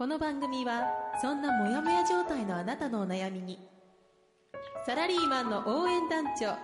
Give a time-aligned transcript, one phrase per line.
[0.00, 0.86] この番組は
[1.20, 3.58] そんなモヤモヤ状態のあなたのお悩みに
[4.86, 6.56] サラリーマンの応援団長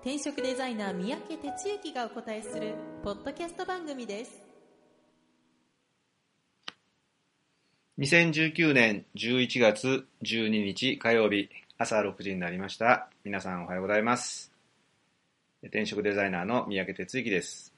[0.00, 4.42] 転職デザイナー三宅哲之がお答えするポッドキャスト番組です
[8.00, 13.08] 2019年11月12日火曜日朝6時になりました。
[13.22, 14.50] 皆さんおはようございます。
[15.62, 17.72] 転職デザイナーの三宅哲之です。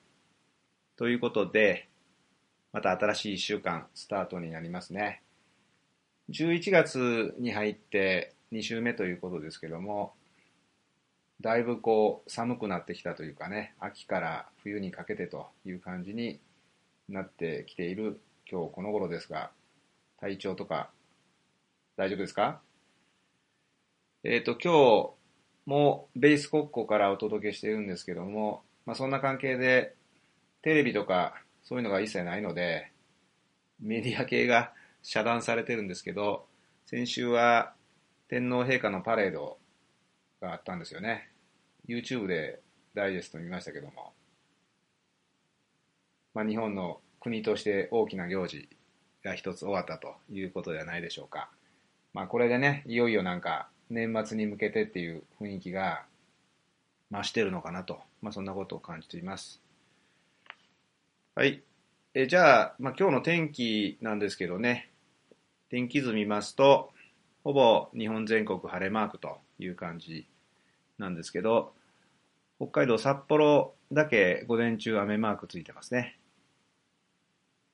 [0.96, 1.88] ということで、
[2.74, 5.22] また新しい1週間スタートになりますね。
[6.30, 10.12] 11月に入って2週目ということですけども、
[11.40, 16.40] だいぶこう寒くなってきたというかね、秋から冬にかけてという感じに
[17.08, 19.52] なってきている今日この頃ですが、
[20.20, 20.90] 体調とか
[21.96, 22.60] 大丈夫ですか？
[24.24, 25.10] えっ、と、今日
[25.66, 29.94] もベース国庫からお届けしているんですけども、まあそんな関係で
[30.62, 32.92] テレビとかそういうのが一切ないので、
[33.80, 36.46] メディア系が遮断されてるんですけど、
[36.86, 37.74] 先週は
[38.28, 39.58] 天皇陛下のパレード
[40.40, 41.30] があったんですよね。
[41.88, 42.60] YouTube で
[42.94, 44.12] ダイジェスト見ましたけども、
[46.34, 48.68] まあ日本の国として大きな行事
[49.24, 51.50] が一つ終わったということではないでしょうか。
[52.12, 56.04] まあこれでね、いよいよなんか年末に向けてっていう雰囲気が
[57.10, 59.63] 増してるのかなと、まあそんなことを感じています。
[61.36, 61.64] はい。
[62.14, 64.92] えじゃあ、まあ今日の天気なんですけどね、
[65.68, 66.92] 天気図見ますと、
[67.42, 70.28] ほぼ日本全国晴れマークという感じ
[70.96, 71.74] なんですけど、
[72.58, 76.20] 北海道札幌だけ午前中雨マークついてますね。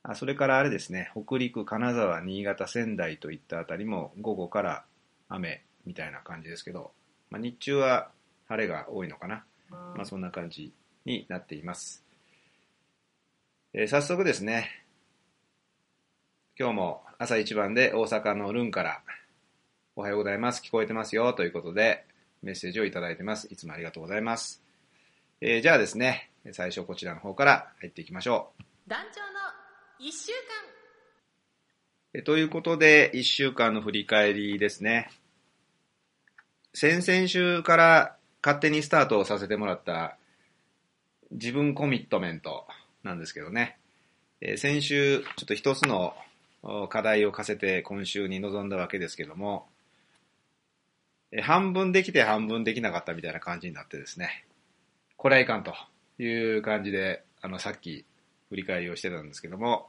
[0.04, 4.84] あそれからあれですね、北陸、金沢、新潟、仙台といったあたりも午後から
[5.28, 6.92] 雨みたいな感じですけど、
[7.28, 8.10] まあ、日中は
[8.48, 9.44] 晴れが多いのかな。
[9.68, 10.72] まあ、そんな感じ
[11.04, 12.09] になっています。
[13.72, 14.68] えー早速ですね、
[16.58, 19.00] 今日も朝一番で大阪のルンから
[19.94, 20.60] おはようございます。
[20.60, 22.04] 聞こえてますよということで
[22.42, 23.46] メッセージをいただいてます。
[23.48, 24.60] いつもありがとうございます。
[25.40, 28.62] えーじゃあですね、最初こちらの方から入っていきましょう。
[28.88, 29.38] 団長の
[30.00, 30.38] 1週間
[32.14, 35.12] えということで、1週間の振り返りですね。
[36.74, 40.16] 先々週から勝手にスタートをさせてもらった
[41.30, 42.66] 自分コミットメント
[43.02, 43.78] なんですけどね。
[44.40, 46.14] えー先週、ちょっと一つの
[46.88, 49.66] 課題を課せて今週に臨んだわけですけども、
[51.32, 54.44] え半分できて半分できなかったみたいな感じになってですね。
[55.16, 55.74] これはいかんと
[56.18, 58.04] いう感じで、あの、さっき
[58.48, 59.88] 振り返りをしてたんですけども、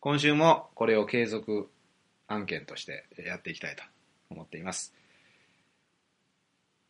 [0.00, 1.70] 今週もこれを継続
[2.26, 3.82] 案件としてやっていきたいと
[4.30, 4.94] 思っています。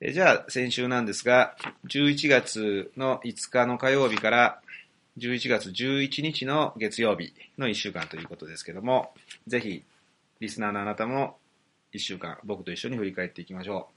[0.04, 1.54] えじゃあ先週なんですが、
[1.86, 4.60] 11月の5日の火曜日から
[5.16, 9.14] 11月11日の月曜日の1週間ということですけども、
[9.46, 9.84] ぜひ
[10.40, 11.36] リスナーのあなたも
[11.92, 13.90] 1週間僕と一緒に振り返っていきましょ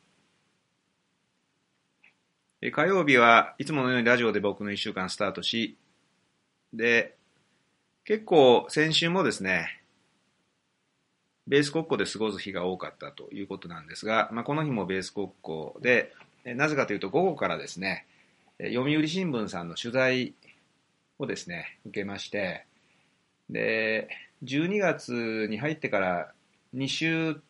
[2.61, 2.67] う。
[2.67, 5.75] え火曜日はいつものようにラジオで僕の1週間スタートし、
[6.71, 7.15] で、
[8.03, 9.81] 結構先週もですね、
[11.47, 16.13] ベース国庫で過ごす日が多かったということなんですが、まあ、この日もベース国庫で、
[16.44, 18.06] なぜかというと午後からですね、
[18.59, 20.33] 読売新聞さんの取材
[21.19, 22.66] をですね、受けまして、
[23.50, 24.09] で、
[24.44, 26.31] 12月に入ってから
[26.75, 27.41] 2週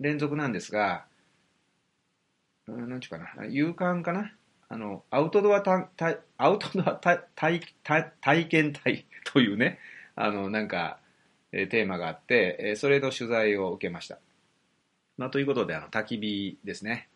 [0.00, 1.04] 連続なんですが、
[2.66, 4.32] うんなんちゅうかな、勇敢かな
[4.68, 9.78] あの、アウトドアたたアウトドア体体体験隊というね、
[10.14, 10.98] あの、なんか、
[11.52, 14.18] えテーマがあって、えそれの取材を受けました。
[15.16, 17.08] まあ、ということで、あの、焚き火ですね。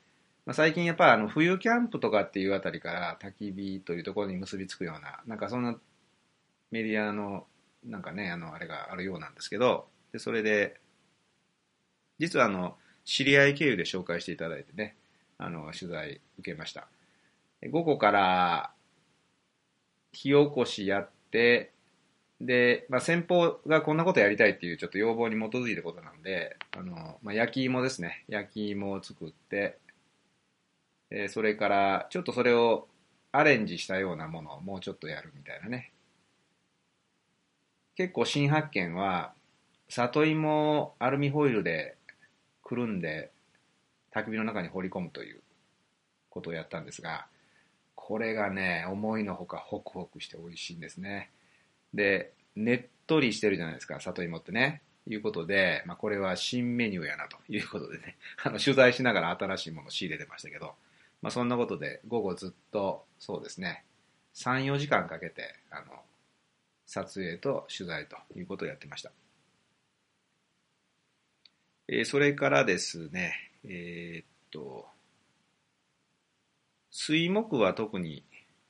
[0.47, 5.79] まあ、最近やっぱあの、冬キャンプとかっていうあたりから焚き火というところに結びつくような、なんかそんな
[6.71, 7.47] メディアの、
[7.85, 10.81] なんかね、あの、あれがあるようなんですけど、で、それで、
[12.19, 14.97] 実はあの、知り合い経由で紹介していただいてね、
[15.39, 16.89] あの、取材受けました。
[17.71, 18.71] 午後から
[20.13, 21.73] 火起こしやって、
[22.41, 28.25] で、まあ、先方がこんなことやりたいっていうちょっと要望に基づいたことなんで、あの、まあ、焼き芋ですね。
[28.29, 29.79] 焼き芋を作って、
[31.11, 32.89] えそれから、ちょっとそれを
[33.31, 35.93] アレンジしたようなものをもうちょっとやるみたいなね。
[37.97, 39.33] 結構新発見は、
[39.89, 41.97] 里芋をアルミホイルで
[42.63, 43.31] くるんで
[44.13, 45.41] 焚き火の中に放り込むという
[46.31, 47.27] ことをやったんですが、
[47.95, 51.31] これがね、思いのほかホクホクして美味しいんですね。
[51.95, 54.83] で、ねっとりしてるじゃないですか、里芋ってね。
[55.07, 60.75] いうことで、まあ、これは新メニューやなということでね、 あの、取材しながら新しいものを仕入れてましたけど、
[61.21, 63.85] まあ、そんなことで午後ずっと、そうですね、
[64.35, 66.03] 3、4時間かけて、あの、
[66.87, 69.13] 撮影と取材ということをやってました。
[71.89, 74.89] えー、それからですね、えー、っと、
[76.91, 78.25] 水木は特に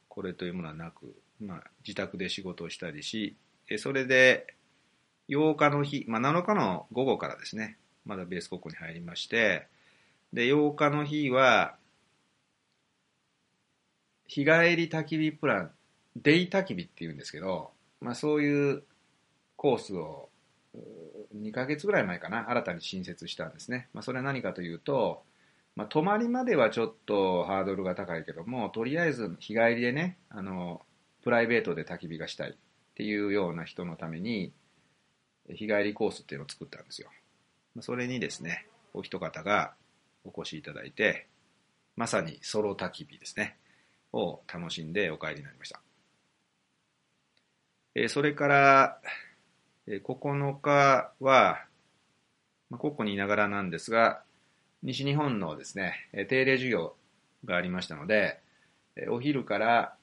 [0.08, 3.36] これというものはなく、まあ、自宅で仕事をしたりし、
[3.78, 4.54] それで
[5.28, 9.68] 8日の日、まあ、7日の午後からですね、まだベース国庫に入りまして、
[10.32, 11.76] で、8日の日は、
[14.26, 15.70] 日帰り焚き火プラン、
[16.16, 17.70] デイ焚き火っていうんですけど、
[18.00, 18.82] まあそういう
[19.56, 20.28] コースを
[21.36, 23.88] 2ヶ月ぐらい前かな、新たに新設したんですね。
[23.94, 25.22] まあそれは何かというと、
[25.76, 30.82] まあ泊まりまではちょっとハードルが高いけども、とりあえず日帰りでね、あの、
[31.24, 32.54] プライベートで焚き火がしたいっ
[32.94, 34.52] ていうような人のために、
[35.48, 37.08] 日帰りコースっていうのを作ったんですよ。
[37.80, 39.72] それにですね、お一方が
[40.24, 41.26] お越しいただいて、
[41.96, 43.56] まさにソロ焚き火ですね、
[44.12, 45.80] を楽しんでお帰りになりました。
[47.94, 49.00] えそれから、
[49.86, 51.64] え9日は、
[52.68, 54.22] まあ、ここにいながらなんですが、
[54.82, 55.94] 西日本のですね、
[56.28, 56.96] 定例授業
[57.46, 58.40] がありましたので、
[59.08, 59.96] お昼から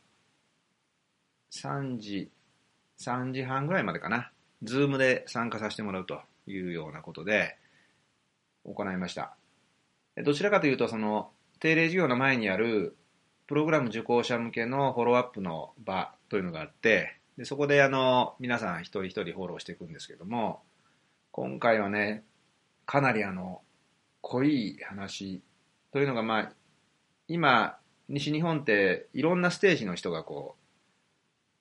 [1.52, 2.32] 3時、
[3.00, 4.32] 3時半ぐらいまでかな、
[4.64, 7.58] ズームで参加させてもらうというようなことで
[8.64, 9.36] 行いました。
[10.24, 12.96] どちらかというと、その定例授業の前にある
[13.48, 20.62] プログラム受講者向けのフォローアップの場というのがあって、でそこであの皆さん一人一人フォローしていくんですけども、
[21.32, 22.24] 今回はね、
[22.86, 23.62] かなりあの
[24.22, 25.42] 濃い話
[25.92, 26.52] というのが、まあ、
[27.28, 27.78] 今、
[28.08, 30.61] 西日本っていろんなステージの人がこう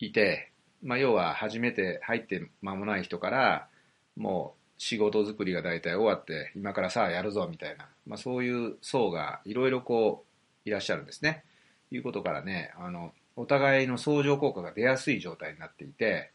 [0.06, 0.50] いて、
[0.82, 3.68] まあ、要は初めて入って間もない人から
[4.16, 10.24] もう仕事作りが大体終わって今からさあやるぞみたいな、まあ、そういう層がいろいろこ
[10.64, 11.44] ういらっしゃるんですね。
[11.90, 16.30] いうことからねあのお互いの相乗効果が出やすい状態になっていて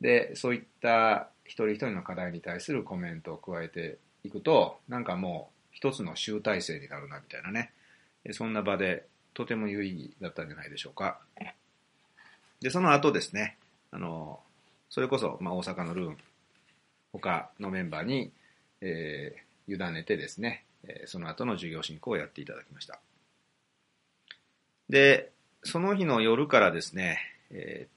[0.00, 7.72] でそういった一人一人の課題に対するコメントを加えていくとなんかもう一つの集大成になるなみたいなね
[8.32, 11.20] そんな場でとても有意義だったんじゃないでしょうか。
[12.60, 13.56] でその後ですね
[13.92, 14.40] あの、
[14.88, 16.16] それこそ、まあ、大阪のルーン、
[17.12, 18.30] 他のメンバーに、
[18.80, 23.00] えー、委ねてですね、え、その後の授業進行をやっていただきました。
[24.88, 27.18] で、その日の夜からですね、
[27.50, 27.88] え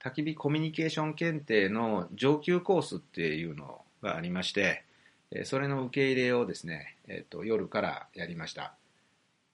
[0.00, 4.84] ー、焚き火コミュニケーション検定の上級コースっていうのがありまして、
[5.30, 8.74] えそれの受け入れをですね、えーと、夜からやりました。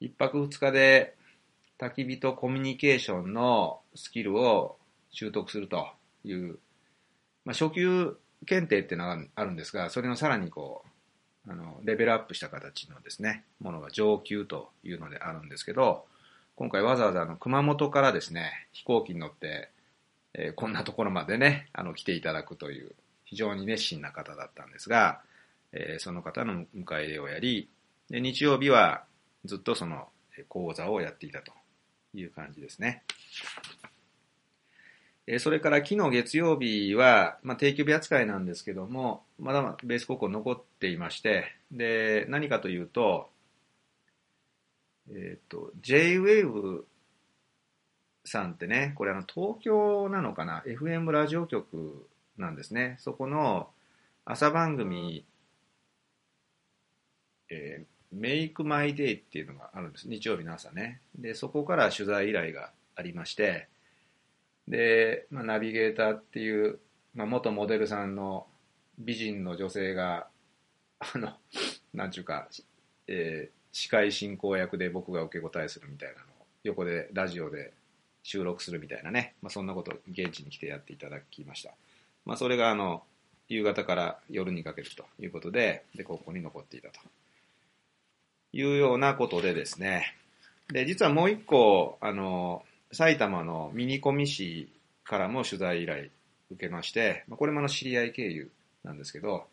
[0.00, 1.15] 一泊二日で
[1.79, 4.77] 焚き火とコミュニケーションのスキルを
[5.11, 5.89] 習得すると
[6.25, 6.59] いう、
[7.45, 8.17] まあ、初級
[8.47, 10.85] 検定っていうのがあるんですが、それのさらにこ
[11.47, 16.05] う、あの、レベルアップした形のですね、ものが上級というのであるんですけど、
[16.57, 19.71] 今回わざわざあの熊本からですね、飛行機に乗って、
[20.35, 22.95] えー、こんなところまでね、あの、来ていただくという、
[23.25, 25.21] 非常に熱心な方だったんですが、
[25.73, 27.71] えー、その方の迎え入れをやり、
[28.11, 29.05] で、日曜日は
[29.44, 30.08] ずっとその
[30.49, 31.53] 講座をやっていたと。
[32.15, 33.03] いう感じですね。
[35.31, 43.29] えそれから昨日月曜日は、まあ、定休日扱いなんですけども、まだベース高校残っていまして、で、何かというと、
[45.10, 46.82] えっ、ー、と、J-Wave
[48.24, 52.06] さんってね、これあの東京なのかな、FM ラジオ局
[52.38, 52.96] なんですね。
[53.00, 53.69] そこの
[54.24, 55.27] 朝番組、
[57.50, 60.08] えー、メイクマイデイっていうのがあるんです。
[60.08, 61.00] 日曜日の朝ね。
[61.19, 63.69] で、そこから取材依頼がありまして、
[64.67, 66.79] で、まあ、ナビゲーターっていう、
[67.15, 68.46] まあ、元モデルさんの
[68.98, 70.29] 美人の女性が、
[71.00, 71.32] あの、
[71.94, 72.48] なんちゅうか、
[73.06, 77.72] えー、司会進行役で僕が受け答えするみたいなのを横でラジオで
[78.22, 81.72] 収録するみたいなね、まあ、そんなことを現地に来てやっていただきました。
[82.24, 83.03] まあ、それがあの、
[83.48, 87.00] 夕方から夜にかけるということで、で、ここに残っていたと
[88.60, 90.17] いうようなことでですね、
[90.72, 94.69] で、実はもう一個、あの、埼玉のミニコミ市
[95.05, 96.08] からも取材依頼
[96.50, 98.50] 受けまして、これもあの知り合い経由
[98.82, 99.46] なんですけど、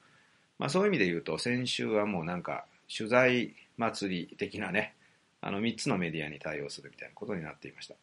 [0.58, 4.96] まあ、そういう意味で言うと、先週はもうなんか、取材祭り的なね、
[5.42, 7.96] あの3つのメディアに対応するみたいなことになっていました。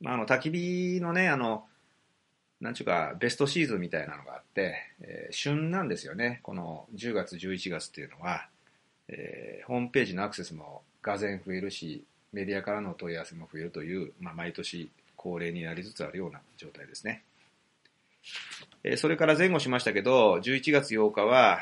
[0.00, 1.64] まあ、あの、焚き火のね、あの、
[2.60, 6.40] なんちゅうか、ベストシーズンみたいなのがあって、えー旬なんですよね。
[6.42, 8.48] この10月、11月っていうのは、
[9.08, 17.22] えーホームページのアクセスもがぜ増えるし、メディアからの問い合わせも増えるという、まあ、毎年恒例になりつつあるような状態ですね。
[18.84, 21.60] えーそれから前後しましたけど、11月8日は、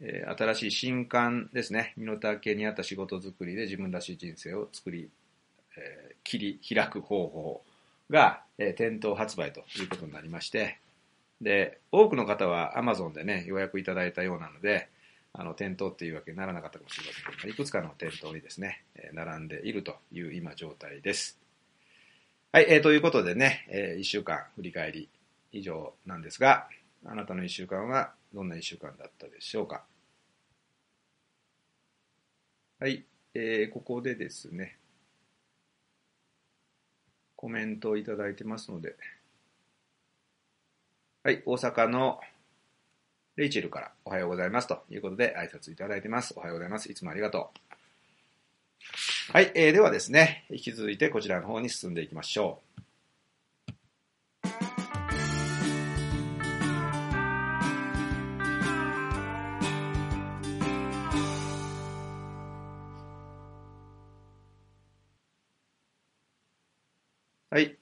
[0.00, 1.94] えー新しい新刊ですね。
[1.96, 5.08] 身の丈に合った仕事作りで自分らしい人生を作り、
[5.76, 7.62] えー切り開く方法
[8.10, 10.78] が、えー店頭発売ということになりまして、
[11.40, 14.88] で、多くの方は Amazon でね、予約いただいたようなので、
[15.40, 21.38] あの、店頭っていうわけにならなかったかもしれませんけど、いくつかの店頭にですね、並んでいるという今状態です。
[22.50, 25.08] はい、えーということでね、え1週間振り返り
[25.52, 26.68] 以上なんですが、
[27.06, 29.84] あなたの1週間はどんな1週間だったでしょうか？
[32.80, 33.04] はい、
[33.34, 34.76] えーここでですね、
[37.36, 38.96] コメントをいただいてますので、
[41.22, 42.20] はい、大阪の
[43.38, 46.34] レイチェルからおはようございますということで挨拶いただいてます。
[46.36, 46.90] おはようございます。
[46.90, 47.52] いつもありがと
[49.30, 49.32] う。
[49.32, 52.58] はい、えーではですね、引き続いてこちらの方に進んでいきましょ
[67.50, 67.54] う。
[67.54, 67.78] はい。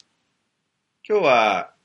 [1.09, 1.76] 今日は、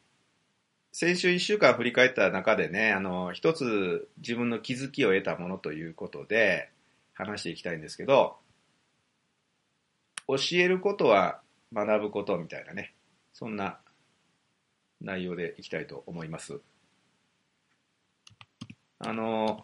[0.93, 6.69] 先週1週間振り返った中でね、あの、一つ自分の気づきを得たものということで
[7.13, 8.35] 話していきたいんですけど、
[10.27, 11.41] 教えることは
[11.73, 12.93] 学ぶことみたいなね、
[13.33, 13.79] そんな
[14.99, 16.59] 内容でいきたいと思います。
[18.99, 19.63] あの、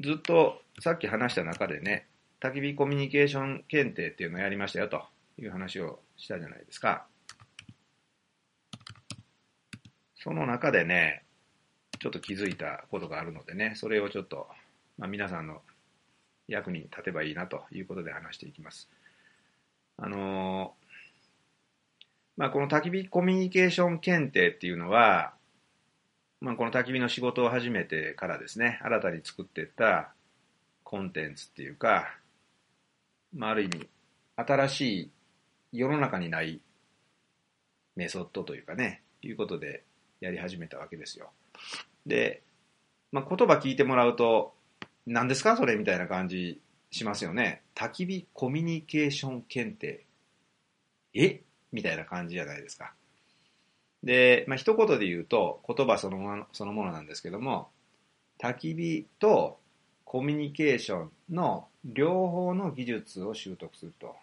[0.00, 2.06] ずっとさっき話した中でね、
[2.40, 5.02] 焚き火コミュニケーション検定っていうのをやりましたよと
[5.38, 7.06] いう話をしたじゃないですか。
[10.24, 11.22] その中でね、
[12.00, 14.48] ちょっと気づいたことがあるのでね、それをちょっと、
[14.96, 15.60] まあ、皆さんの
[16.48, 18.88] 役に立てばいいなということで話していきます。
[19.98, 20.72] あの
[22.38, 25.34] まあ、この焚き火コミュニケーション検定っていうのは、
[26.40, 30.14] まあ、この焚き火の仕事を始めてからですね、新たに作っていった
[30.84, 32.16] コンテンツっていうか、
[33.34, 33.86] まあ、ある意味、
[34.36, 35.10] 新しい
[35.72, 36.62] 世の中にない
[37.94, 39.84] メソッドというかね、いうことで
[40.24, 41.30] やり始めたわけですよ。
[42.06, 42.42] で、
[43.12, 44.54] まあ、言葉聞いてもらうと、
[45.06, 47.60] 何ですかそれみたいな感じしますよね。
[47.74, 50.06] 焚き火コミュニケーション検定。
[51.12, 51.42] え？
[51.72, 52.94] みたいな感じじゃないですか。
[54.02, 57.68] で、まあ、一言で言うと、言葉そのものそのものなんですけども、
[58.40, 59.58] 焚き火と
[60.04, 64.16] コミュニケーションの両方の技術を習得すると。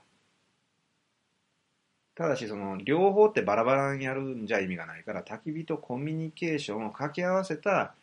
[2.16, 7.94] ただし、その両方ってバラバラにやるんじゃ意味がないから、焚き火とコミュニケーションを掛け合わせた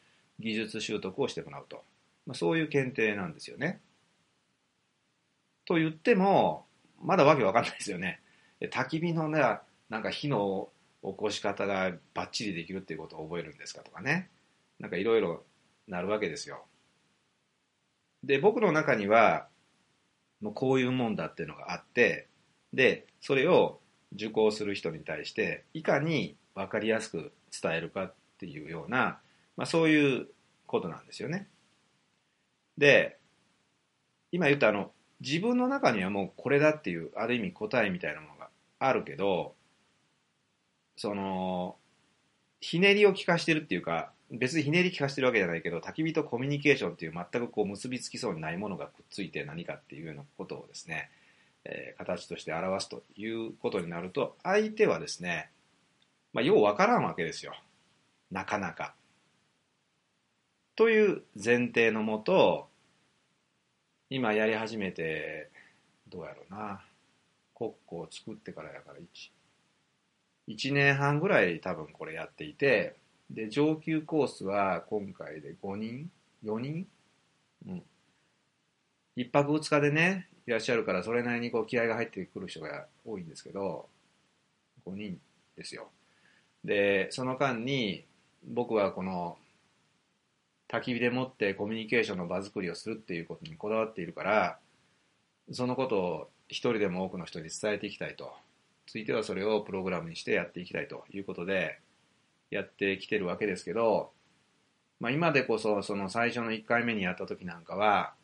[0.40, 1.82] 技術習得をしてもらうと。
[2.26, 3.80] まあ、そういう検定なんですよね。
[5.66, 6.66] と言っても、
[7.02, 8.20] まだわけわかんないですよね。
[8.60, 9.40] 焚き火のね、
[9.88, 10.70] なんか火の
[11.02, 14.30] 起こし方がバッチリできるっていうことを覚えるんですかとかね。
[14.80, 15.44] なんかいろいろ
[15.86, 16.64] なるわけですよ。
[18.24, 19.46] で、僕の中には、
[20.40, 22.28] もうこういうもんだっていうのがあって、
[22.72, 23.80] で、それを
[24.14, 29.18] 受講する人に対して、いかに分かりやすく伝えるかっていうような、
[29.56, 30.28] まあそういう
[30.66, 31.48] ことなんですよね。
[32.76, 33.18] で、
[34.32, 38.48] 今言ったあの、自分の中にはもうこれだっていう、ある意味答えみたいなものが
[38.78, 39.54] あるけど、
[40.96, 41.76] その、
[42.60, 51.10] ひねりを聞かしてるっていうか、別にひねり聞かしてるわけじゃないけど、焚き火とコミュニケーションっていう全くこう結びつきそうにないものがくっついて何かっていうようなことをですね、
[51.64, 55.50] えー形として表すということになると、相手はですね、
[56.32, 57.54] まあ、ようわからんわけですよ。
[58.30, 58.94] なかなか。
[60.76, 62.68] という前提のもと、
[64.10, 65.50] 今やり始めて、
[66.08, 66.82] どうやろうな、
[67.54, 69.04] 国庫を作ってからやから1、
[70.54, 72.96] 1年半ぐらい多分これやっていて、
[73.30, 76.10] で、上級コースは今回で5人
[76.44, 76.86] ?4 人？
[77.66, 77.82] うん。
[79.16, 83.86] 一泊二日でね、いらっしゃるから、それなりにこう気合が入ってくる人が多いんですけど、
[84.86, 85.20] 5人
[85.58, 85.88] ですよ。
[86.64, 88.06] で、その間に、
[88.46, 89.36] 僕はこの、
[90.66, 94.58] 焚き火でもってコミュニケーションの場作りをするっていうことにこだわっているから、
[95.52, 98.32] そのことを一人でも多くの人に伝えていきたいと。
[98.86, 101.78] ついてはそれをプログラムにしてやっていきたいということで、
[102.50, 104.12] やってきてるわけですけど、
[104.98, 108.14] まあ今でこそ、その最初の1回目にやった時なんかは、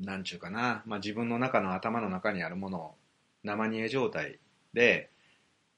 [0.00, 2.94] なんちゅうかな、まあ自分の中の頭の中にあるものを
[3.44, 4.38] 生煮え状態
[4.72, 5.10] で、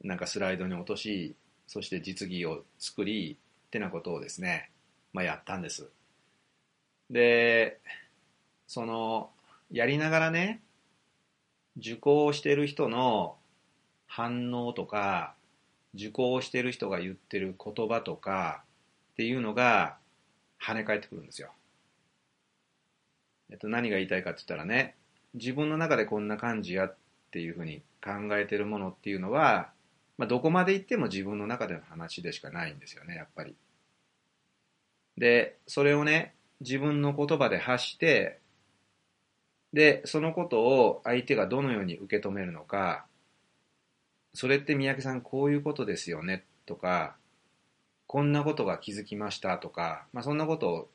[0.02, 1.36] なんかスライドに落とし、
[1.66, 4.70] そして実技を作りってなことをですね、
[5.14, 5.88] まあ、やったんです
[7.08, 7.78] で
[8.66, 9.30] その
[9.70, 10.60] やりながらね
[11.78, 13.36] 受講してる人の
[14.06, 15.34] 反応とか
[15.94, 18.64] 受講してる人が言ってる言葉とか
[19.12, 19.96] っていうのが
[20.62, 21.52] 跳ね返ってくるんですよ。
[23.52, 24.96] えっと、何が言いたいかって言ったらね
[25.34, 26.96] 自分の中でこんな感じやっ
[27.30, 29.70] ていうふうに考えてるものっていうのは、
[30.16, 33.54] まあ、どこまで行っても自分の中での話でしかないんですよねやっぱり。
[35.18, 38.38] でそれをね自分の言葉で発して
[39.74, 43.04] でそのことを相手がどのように受け止めるのか
[44.32, 47.16] それって三宅さんこういうことですよねとか
[48.06, 50.88] こんなことが気づきましたとか、まあ、そんなことを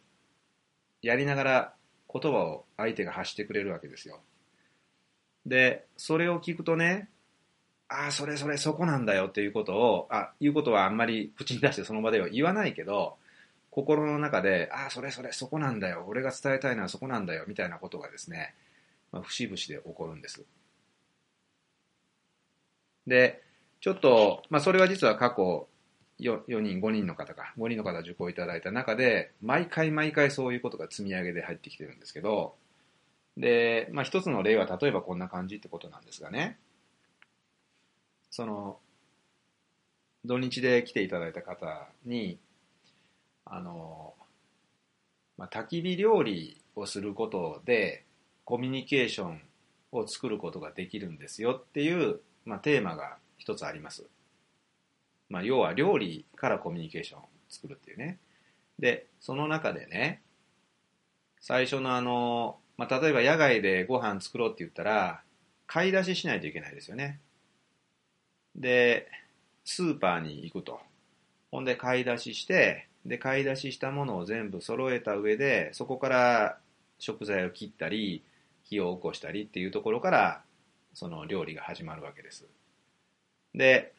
[1.03, 1.73] やりながら
[2.19, 4.21] 言葉を相手が発してくれるわけですよ。
[5.45, 7.09] で、それを聞くとね、
[7.89, 13.17] ああ、それそれそこなんだよっていうことを、あ、言うことはあんまり口に出してその場では言わないけど、
[13.71, 16.03] 心の中で、ああ、それそれそこなんだよ。
[16.07, 17.45] 俺が伝えたいのはそこなんだよ。
[17.47, 18.55] みたいなことがですね、
[19.12, 20.43] まあ、節々で起こるんです。
[23.05, 23.41] で、
[23.79, 25.67] ちょっと、まあ、それは実は過去
[26.19, 32.55] 4, 4人、5人の方か、5人の方受講いただいた中で、毎回毎回そういうことが積み上げで入ってきてるんですけど、
[33.38, 36.57] で、まあ、一つの例は例えばこんな感じってことなんですがね、
[38.31, 38.79] その、
[40.25, 42.39] 土日で来ていただいた方に、
[43.45, 44.13] あの、
[45.38, 48.03] まあ、焚き火料理をすることで、
[48.43, 49.41] コミュニケーション
[49.91, 54.07] を作ることができるんですよっていう、まあ、テーマが一つあります。
[55.29, 58.19] まあ、要は料理からコミュニケーションを作るっていうね。
[58.79, 60.22] で、その中でね、
[61.39, 65.22] 最初のあの、まあ、例えば野外でご飯作ろうって言ったら、
[65.65, 67.19] 買い出ししないといけないですよね。
[68.55, 69.10] で、
[69.65, 70.79] スーパーに行くと。
[71.51, 76.57] ほんで買い出しして、で、買い出ししたものを全部揃えた上で、そこから
[77.00, 78.24] 食材を切ったり、
[78.63, 80.43] 火を起こしたりっていうところから、
[80.93, 82.45] その料理が始まるわけです。
[83.54, 83.93] で、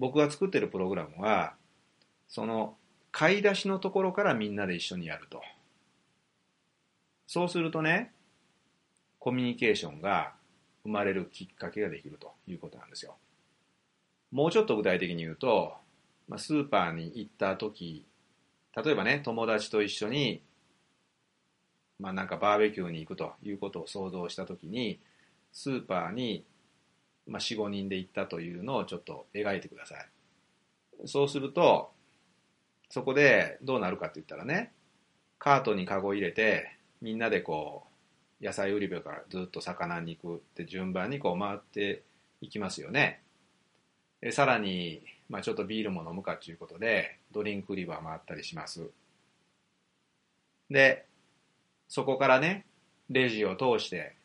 [0.00, 1.52] 僕が作ってるプログラムは、
[2.26, 2.74] その
[3.12, 5.42] 買い出しのところからみんなで一緒にやると。
[7.26, 8.10] そうするとね、
[9.18, 10.32] コミュニケーションが
[10.84, 13.14] 生まれるきっかけができるということなんですよ。
[14.32, 15.74] もうちょっと具体的に言うと、
[16.28, 18.06] まあ、スーパーに行った時、
[18.74, 20.40] 例えばね、友達と一緒に、
[21.98, 24.98] まあなんかバーベキューに行くということを想像した時に、
[25.52, 26.46] スーパーに
[27.30, 30.06] まあ、4、5人で行ったというのをちょっと描いてください。
[31.06, 31.92] そうすると、
[32.90, 34.72] そこでどうなるかって言ったらね、
[35.38, 37.84] カートにカゴ入れて、みんなでこ
[38.40, 42.02] う、野菜売り場からずっと魚に行くって順番にこう回って
[42.40, 43.22] いきますよね。
[44.20, 48.90] でさらに、まあ、ちょっとビールも飲むかということで、ドリンク売り場回ったりします。
[50.68, 51.06] で、
[51.88, 52.66] そこからね、
[53.08, 54.16] レジを通して、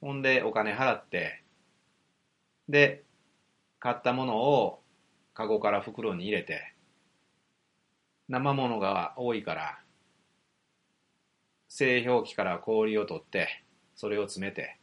[0.00, 1.42] ほんでお金払って、
[2.68, 3.04] で、
[3.78, 4.82] 買ったものを
[5.34, 6.74] カゴから袋に入れて、
[8.28, 9.78] 生ものが多いから、
[11.68, 14.78] 製氷機から氷を取って、それを詰めて、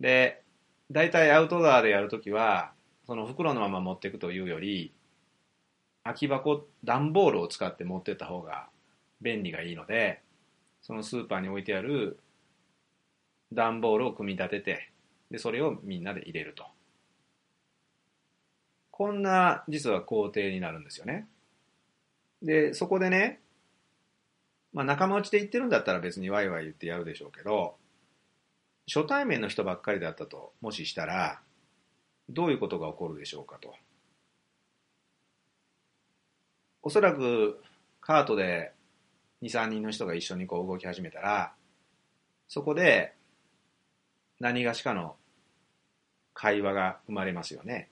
[0.00, 0.42] で、
[0.90, 2.72] 大体アウトドアでやるときは、
[3.06, 4.94] その袋のまま持っていくというより、
[6.04, 8.68] 空き箱、段ボールを使って持ってった方が
[9.20, 10.22] 便利がいいので、
[10.82, 12.20] そのスーパーに置いてある
[13.52, 14.92] 段ボールを組み立てて、
[15.30, 16.66] で、それをみんなで入れると。
[18.90, 21.28] こんな、実は工程になるんですよね。
[22.42, 23.40] で、そこでね、
[24.72, 27.76] まあ仲間内で言ってるんだったら別にワイワイ言ってやるでしょうけど、
[28.86, 31.40] 初対面の人ばっかりだったと、もししたら、
[32.28, 33.74] どういうことが起こるでしょうかと。
[36.82, 37.60] おそらく、
[38.00, 38.72] カートで
[39.42, 41.52] 2、3人の人が一緒にこう動き始めたら、
[42.46, 43.15] そこで
[44.40, 45.16] 何がしかの
[46.34, 47.88] 会話が生まれますよね。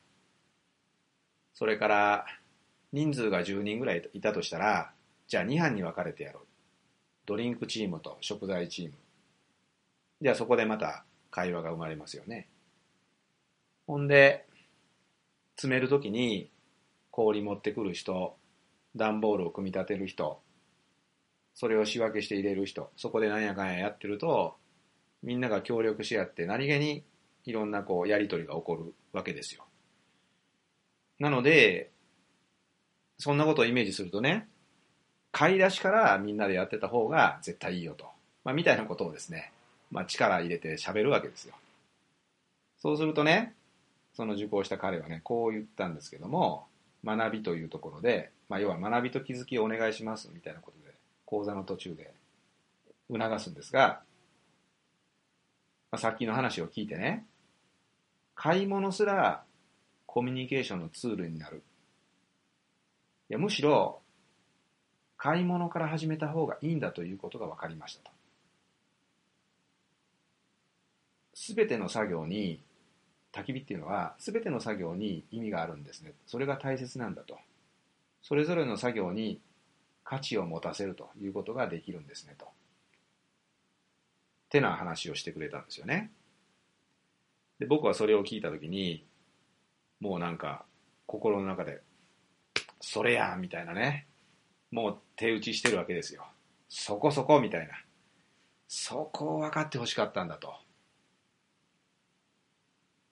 [1.54, 2.26] それから
[2.92, 4.92] 人数が10人ぐらいいたとしたら、
[5.26, 6.46] じゃあ2班に分かれてやろう。
[7.26, 8.92] ドリンクチームと食材チーム。
[10.20, 12.48] じゃあそこでまた会話が生まれますよね。
[13.87, 14.46] ほんで、
[15.57, 16.50] 詰めるときに
[17.11, 18.37] 氷持ってくる人、
[18.96, 20.40] 段ボールを組み立てる人、
[21.54, 24.57] それを仕分けして入れる人、そこでなんやかんややってると、
[25.24, 27.02] みんなが協力し合って何気に
[27.46, 29.64] いろんなこうやりとりが起こるわけですよ。
[31.18, 31.90] なので、
[33.18, 34.46] そんなことをイメージするとね、
[35.32, 38.06] 買い出しからみんなでやってた方が絶対いいよと。
[38.44, 39.50] まあ、みたいなことをですね、
[39.90, 41.54] まあ、力入れて喋るわけですよ。
[42.78, 43.54] そうするとね、
[44.14, 46.66] その受講した彼はね、こう言ったんですけども、
[47.04, 52.12] 学びというところで、まあ、要は学びと気づきをお願いしますみたいなことで講座の途中で
[53.10, 54.02] 促すんですが、
[55.94, 57.24] まあ、さっきの話を聞いてね。
[58.35, 59.44] 買い物すら
[60.07, 61.62] コミュニケーションのツールになる。
[63.30, 64.00] いやむしろ
[65.16, 68.11] 買い物から始めた方がいいんだということが分かりましたと。
[71.37, 72.61] 全ての作業に
[73.33, 76.14] 焚き火っていうのは全ての作業に意味があるんですね。
[76.26, 77.38] それが大切なんだと。
[78.20, 79.40] それぞれの作業に
[80.02, 82.48] 価値を持たせるということができるんですねと。
[84.54, 86.12] てな話をしてくれたんですよね。
[87.58, 89.04] で僕はそれを聞いた時に
[90.00, 90.64] もうなんか
[91.06, 91.80] 心の中で
[92.80, 94.06] それやみたいなね。
[94.70, 96.24] もう手打ちしてるわけですよ。
[96.68, 97.74] そこそこみたいな。
[98.68, 100.54] そこを分かってほしかったんだと。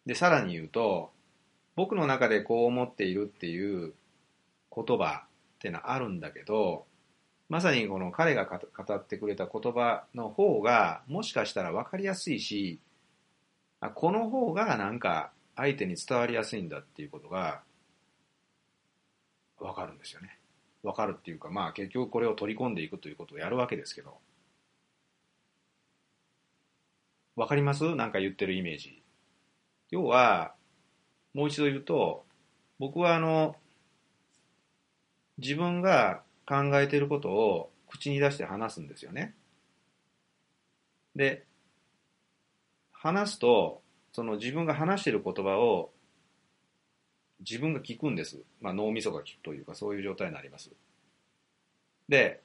[0.07, 1.13] で、さらに言うと、
[1.77, 3.95] 僕の中でこう思っているっていう
[4.75, 5.29] 言葉っ
[5.61, 6.85] てのはあるんだけど、
[7.53, 12.81] まさにこの彼が語ってくれた言葉の方がもしかしたら分かりやすいし、
[13.95, 17.61] この方がなんか相手に伝わりやすいんだっていうことが
[19.59, 20.39] 分かるんですよね。
[20.83, 24.17] 分かるっていうか、まあ結局これを取り込んでいくということをやるわけですけど。
[27.37, 27.95] 分かります？
[27.95, 29.03] なんか言ってるイメージ。
[29.91, 30.55] 要は、
[31.35, 32.25] もう一度言うと、
[32.79, 33.57] 僕はあの、
[35.37, 39.35] 自分が考えていることを口に出して話すんですよね。
[41.17, 41.47] で、
[42.93, 43.81] 話すと、
[44.13, 45.91] その自分が話している言葉を
[47.41, 48.43] 自分が聞くんです。
[48.61, 50.71] まあ脳みそが聞くというかそういう状態になります。
[52.11, 52.43] で、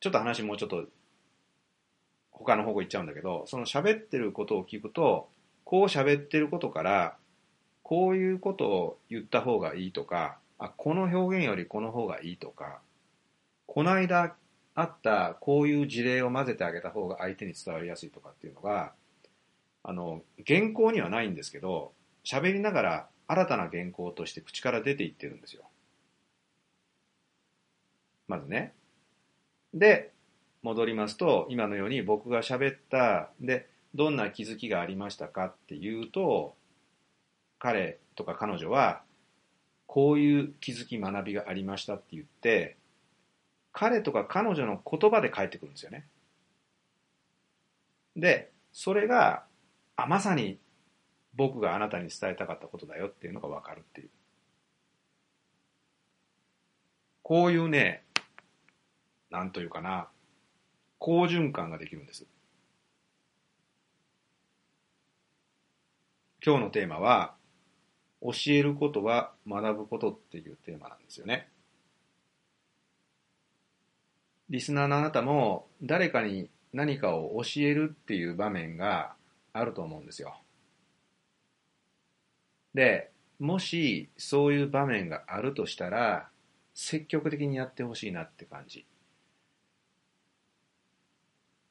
[0.00, 0.84] ちょっと話もうちょっと
[2.30, 5.30] 他の方向行っちゃうんだけど、その喋ってることを聞くと、
[5.64, 7.16] こう喋ってることから
[7.82, 12.80] こういうことを言った方がいいとかあこの表現よりこの方がいいとか
[13.70, 14.34] この間
[14.74, 18.92] あったこういう事例を混ぜてあげた方が相手に伝わりやすいとかっていうのが
[19.84, 21.92] あの原稿にはないんですけど
[22.24, 25.62] 喋りながら新たな原稿として口から出ていってるんですよ。
[28.26, 28.74] まずね。
[29.72, 30.10] で、
[30.62, 36.54] 戻りますと、今のように僕が喋った、で、どんな気づきがありましたかっていうと
[37.58, 39.02] 彼とか彼女は
[39.86, 42.76] こういう気づき学びがありましたって言って
[43.72, 46.06] 彼とか彼女の言葉で返ってくるんですよね。
[48.16, 49.44] でそれが
[49.96, 50.58] あまさに
[51.34, 54.10] 僕があなたに伝えたかったことだよっていうのが分かるっていう
[57.22, 58.02] こういうね
[59.30, 60.08] なんというかな
[60.98, 62.26] 好循環ができるんです。
[66.44, 67.34] 今日のテーマは、
[68.22, 71.48] 教えることは学ぶことっていうテーマなんですよね。
[74.50, 79.14] リスナーのあなたも誰かに何かを教えるっていう場面が
[79.52, 80.40] あると思うんですよ。
[82.74, 86.28] で、もしそういう場面があるとしたら、
[86.74, 88.84] 積極的にやってほしいなって感じ。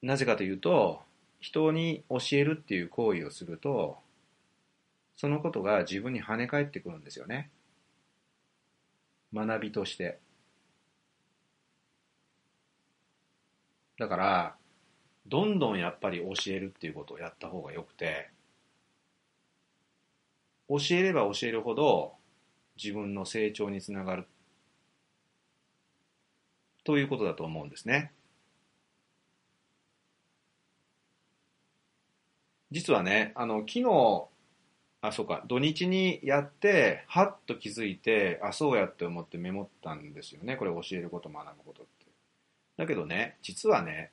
[0.01, 1.01] なぜかというと、
[1.41, 3.97] 人に教えるっていう行為をすると、
[5.17, 7.49] そのことが自分に跳ね返ってくるんですよね。
[9.33, 10.19] 学びとして。
[13.99, 14.55] だから、
[15.27, 18.29] どんどんやっぱり教えるっていうことをやった方がよくて、
[20.69, 22.13] 教えれば教えるほど
[22.81, 24.27] 自分の成長につながる
[26.83, 28.11] ということだと思うんですね。
[32.71, 34.27] 実はね、あの、昨日
[35.01, 35.43] あ、そうか。
[35.47, 40.55] 土日にやって、はっと気づいて、あ、そうやって思ってメモったんですよね。
[40.57, 41.98] これ教えること、学ぶことって。
[42.79, 44.09] だけどね、実はね、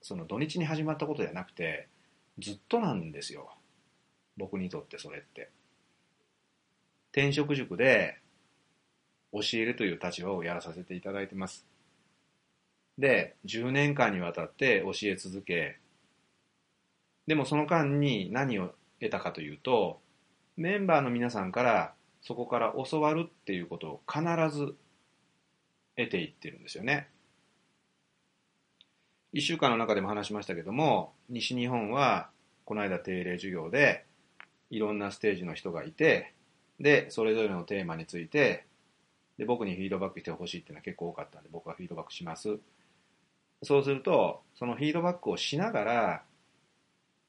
[0.00, 1.88] その土日に始まったことじゃなくて、
[2.38, 3.50] ずっとなんですよ。
[4.36, 5.50] 僕にとってそれって。
[7.10, 8.20] 転職塾で
[9.32, 11.66] 教えるという立場をやらさせていただいてます。
[12.96, 15.80] で、10年間にわたって教え続け、
[17.26, 20.00] でもその間に何を得たかというと
[20.56, 24.22] メンバーの皆さんからそこから教わるっていうことを必
[24.56, 24.76] ず
[25.96, 27.08] 得ていってるんですよね。
[29.32, 32.30] 1週間の中でも話しましたけども西日本は
[32.64, 34.04] この間定例授業で
[34.70, 36.32] いろんなステージの人がいて
[36.80, 38.64] でそれぞれのテーマについて
[39.38, 42.58] で僕にフィードバックしてほしいっていうのは結構多かったんで僕はフィードバックします。
[43.62, 46.22] そうするとそのフィードバックをしながら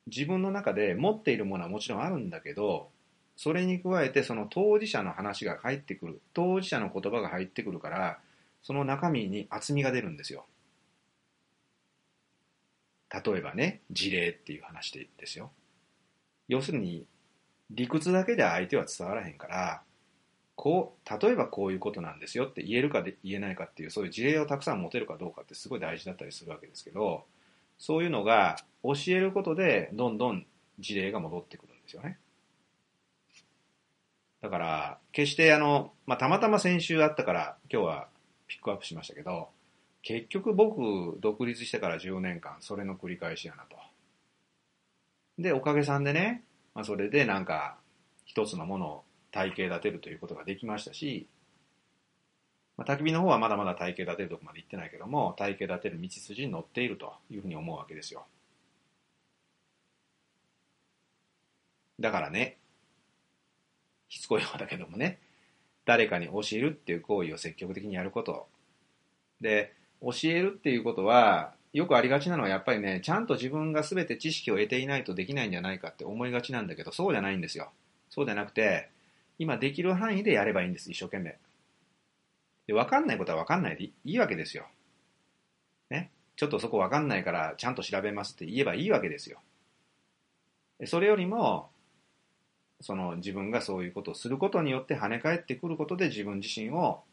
[0.07, 2.89] 自分の中で持っているものはもちろんあるんだけど
[3.35, 8.19] それに加えてその当事者の話が入ってくる当事者の言葉が入ってくるから
[8.63, 10.45] その中身に厚みが出るんですよ。
[13.13, 15.52] 例えばね事例っていう話でですよ。
[16.47, 17.06] 要するに
[17.69, 19.82] 理屈だけで相手は伝わらへんから
[20.56, 27.24] こう例えばこういうことなんですよって言えるかで言えないかっていうそういう事例をたくさん持てるかどうかってすごい大事だったりするわけですけど
[27.78, 30.45] そういうのが教えることでどんどん
[30.80, 32.19] 事例が戻ってくるんですよね。
[34.41, 38.08] だから決してあの、まあ、たまたま先週あったから今日は
[38.47, 39.50] ピックアップしましたけど
[40.01, 43.77] 結局僕独立してから10年間それの繰り返しやなと
[45.37, 47.77] でおかげさんでね、まあ、それでなんか
[48.25, 51.27] 一つのものを体系立てるということができましたし、
[52.77, 58.25] まあ、焚き火の方はまだまだ体系立てるとこまで行ってないけども、体系立てる道筋に乗っているというふうに思うわけですよ。
[61.99, 62.57] だからね、
[64.09, 65.19] しつこいようだけどもね、
[65.85, 68.47] 誰かに教えるっていう行為を積極的にやること。
[69.39, 77.71] で、教えるっていうことは、よくありがちなのはやっぱりね、ちゃんと自分が全て知識を得ていないとできないんじゃないかって思いがちなんだけど、そうじゃないんですよ。
[78.09, 78.89] そうじゃなくて、
[79.39, 81.37] 今できる範囲でやればいいんです、一生懸命。
[82.67, 84.65] で、わかんないことはわかんないでいいわけですよ。
[85.89, 86.11] ね。
[86.35, 89.39] ちょっとそこわかんないからちゃんと調べますって言えばいいわけですよ。
[90.85, 91.69] それよりも、
[92.81, 97.03] その自分がそういうことをすることによって跳ね返ってくることで自分自身を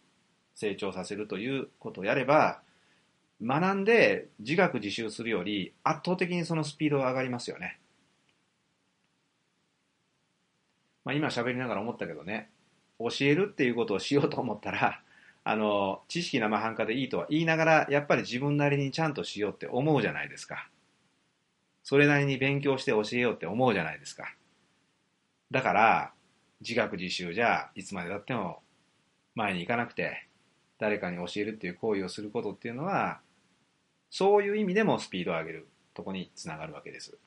[0.55, 2.61] 成長させるということをやれば、
[3.41, 7.79] 学んで自学自習するより圧倒的にそのスピードが上がりますよね。
[11.05, 12.51] まあ、今喋りながら思ったけどね、
[12.99, 15.03] 教えるっていうことをしようと思ったら、
[15.43, 20.69] あの、知識生半可でいいとは言いながら、やっぱり自分なりにちゃんとしようって思うじゃないですか。
[21.83, 24.35] それなりに勉強して教えようって思うじゃないですか。
[25.51, 26.13] だから、
[26.61, 28.63] 自学自習じゃいつまでたっても
[29.35, 30.27] 前に行かなくて、
[30.79, 33.21] 誰かに教えるっていう行為をすることっていうのは、
[34.11, 37.19] そういう意味でもスピードを上げるとこにつながるわけです。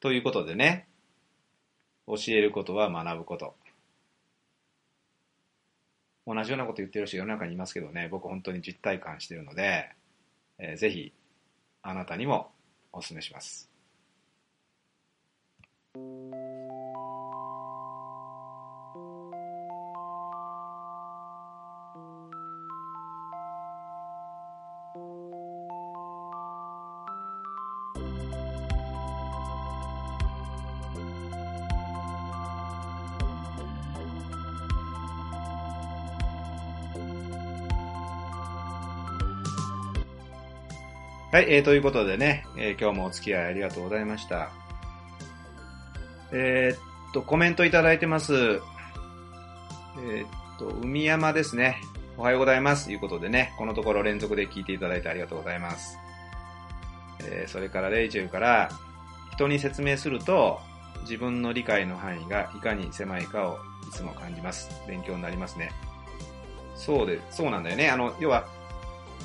[0.00, 0.88] ということでね、
[2.06, 3.56] 教えることは学ぶこと。
[6.26, 9.90] 同じようなこと言ってる人世の中にいますけどね、僕本当に実体感してるので、
[10.58, 11.12] えー、ぜひ
[11.82, 12.52] あなたにも
[12.92, 13.70] お勧めします。
[41.30, 44.50] はい、えー、ということでね、えー、今日もお付き合いありがとうございました。
[46.32, 48.32] えー、っと、コメントいただいてます。
[48.34, 51.82] えー、っと、海山ですね。
[52.16, 52.86] おはようございます。
[52.86, 55.98] ということでね、このところ連続で聞いていただいてありがとうございます。
[57.22, 58.70] え、それからレイチェルから、
[59.34, 60.58] 人に説明すると、
[61.02, 64.70] 自分の理解の範囲がいかに狭いかをいつも感じます。
[64.88, 65.72] 勉強になりますね。
[66.74, 67.90] そうで、そうなんだよね。
[67.90, 68.48] あの、要は、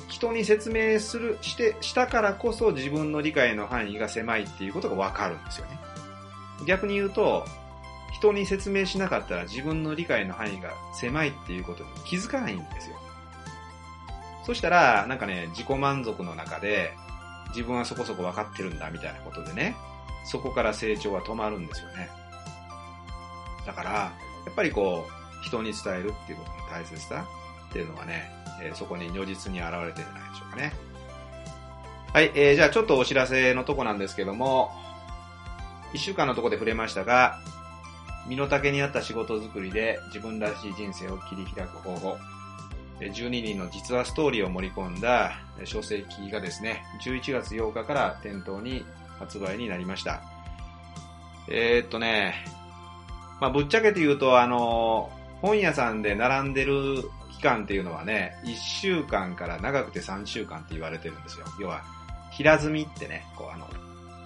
[0.08, 5.78] 人に説明する、して、したからこそ自分の理解の範囲が狭いっていうことがわかるんですよね。
[6.66, 7.44] 逆に言うと、
[8.12, 12.96] 人に説明しなかったら自分の理解の範囲が狭いっていうことに気づかないんですよ。
[14.44, 16.92] そしたら、なんかね、自己満足の中で、
[17.48, 19.74] 自分はそこそこ分かってるんだみたいなことでね、
[20.24, 22.08] そこから成長は止まるんですよね。
[23.66, 24.12] だから、や
[24.50, 27.26] っぱりこう、人に伝えるっていうことの大切さ
[27.68, 28.30] っていうのはね、
[28.62, 30.72] えー、そこに如実に現れてるんじゃないでしょうかね。
[32.12, 34.70] はい、えー、じゃあちょっとお知らせのとこなんですけども、
[35.92, 37.40] 一週間のとこで触れましたが、
[38.26, 42.16] 身の丈に合った仕事作りで自分らしい人生を切り開く方法、
[43.00, 48.84] 12人の実話ストーリーを盛り込んだ書籍がですね、11月8日から店頭に
[49.18, 50.22] 発売になりました。
[51.48, 52.34] えー、っとね、
[53.40, 55.10] まあ、ぶっちゃけて言うと、あの、
[55.42, 57.04] 本屋さんで並んでる
[57.44, 61.46] 間っていうのはね、1週間から長くて3週間って言われてるんですよ。
[61.60, 61.84] 要は、
[62.30, 63.68] 平積みってね、こうあの、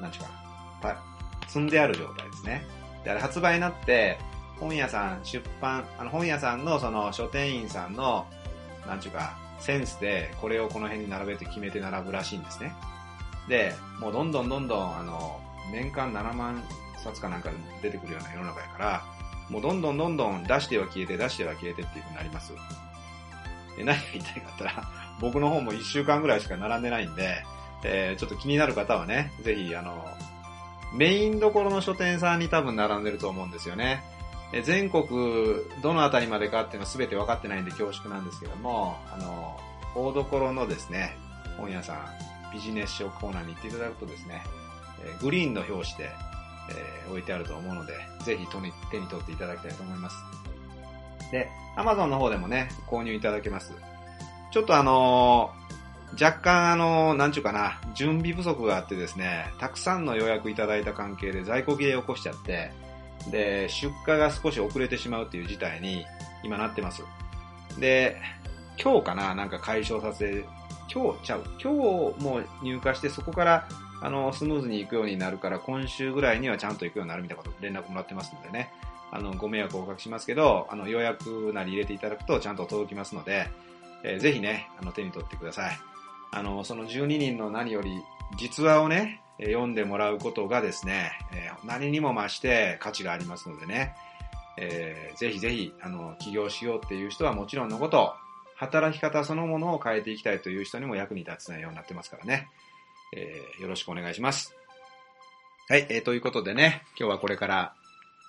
[0.00, 1.02] なんちゅうか、
[1.46, 2.64] 積んである状態ですね。
[3.04, 4.18] で、あれ発売になって、
[4.60, 8.26] 本屋さん、出版、あの本屋さんのその書店員さんの、
[8.86, 12.72] なんちゅうか、センスでこれをこの辺に並べて決めて並ぶらしいんですね。
[13.48, 15.40] で、もうどんどんどんどん、あの、
[15.72, 16.62] 年間7万
[16.96, 17.50] 冊かなんか
[17.82, 19.04] 出てくるような世の中やから、
[19.48, 22.52] もうどんどんどんどん出しては消えて、出しては消えてっていう風になります。
[23.84, 24.88] 何が言いたいかったら、
[25.20, 27.44] 僕の方も1週間ぐらいしか並んでないんで、
[27.84, 30.06] えー、ちょっと気になる方はね、ぜひ、あの、
[30.92, 34.02] メインどころの書店さんに多分並んでると思うんですよね。
[34.52, 35.06] え全国
[35.82, 39.60] どのあたりまでかっていうのは全て分かってないんで恐縮なんですけども、あの、
[39.94, 41.16] 大どころのですね、
[41.58, 44.42] 本屋さん、ビジネス書コーナーに行っていただくとですね、
[45.04, 46.10] えグリーンの表紙で、
[46.70, 48.46] えー置いてあると思うので、ぜひ
[48.90, 50.16] 手に取っていただきたいと思います。
[51.30, 53.72] で、Amazon の方でもね、購入いただけます。
[54.50, 55.58] ちょっとあのー
[56.12, 62.72] 若干あのーなんちゅうかな、準備不足があってですね、たくさんの予約いただいた関係で在庫切れを起こしちゃって、
[63.30, 66.06] で、出荷が少し遅れてしまうっていう事態に
[66.42, 67.02] 今なってます。
[67.78, 68.16] で、
[68.82, 70.44] 今日かな、なんか解消させ、
[70.92, 71.72] 今日ちゃう、今
[72.14, 73.68] 日も入荷してそこから
[74.00, 78.70] あの、スムーズに行くようになるから、今週ぐらいにはちゃんと行くようになるみたいなこと連絡もらってますのでね、
[79.10, 83.48] あの、ご迷惑をおかけしますけど、あの、予約なり入れていただくとちゃんと届きますので、
[84.04, 85.78] えーぜひね、あの、手に取ってください。
[86.30, 88.02] あの、その12人の何より、
[88.36, 93.94] 実話をね、読んでもらうことがですね、えー何にも増して価値がありますのでね、
[94.56, 98.14] えーぜひぜひ、あの、起業しようっていう人はもちろんのこと、
[98.56, 102.48] 働き方そのものを変えていきたいという人にも役に立つ内容になってますからね。
[103.16, 104.54] えーよろしくお願いします。
[105.68, 107.74] はい、えーということでね、今日はこれから、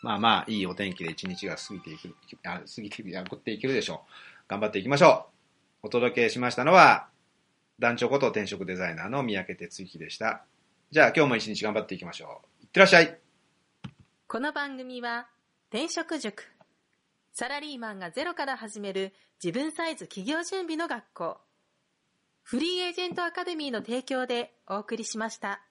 [0.02, 4.10] まあまあ、いいお天気で一日が過ぎていく、あ過ぎていく、やっていけるでしょう。
[4.48, 5.28] 頑張っていきましょ
[5.84, 5.88] う。
[5.88, 7.08] お届けしましたのは、
[7.80, 10.44] 団長こと転職デザイナーの三宅哲之でした。
[10.92, 12.64] じゃあ今日も一日頑張っていきましょう。
[12.64, 13.18] いってらっしゃい。
[14.28, 15.28] この番組は
[15.70, 16.44] 転職塾
[17.32, 21.38] サラリーマンがゼロから始める自分サイズ企業準備の学校
[22.44, 25.62] フリーエージェントアカデミーの提供でお送りしました。